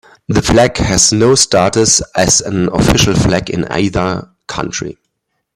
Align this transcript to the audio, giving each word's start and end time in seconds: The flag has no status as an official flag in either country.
The 0.27 0.41
flag 0.41 0.77
has 0.77 1.13
no 1.13 1.35
status 1.35 2.01
as 2.17 2.41
an 2.41 2.69
official 2.73 3.13
flag 3.13 3.51
in 3.51 3.65
either 3.65 4.31
country. 4.47 4.97